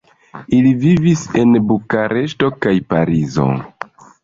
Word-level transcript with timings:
Ili 0.59 0.71
vivis 0.83 1.25
en 1.41 1.53
Bukareŝto 1.67 2.51
kaj 2.67 2.75
Parizo. 2.97 3.49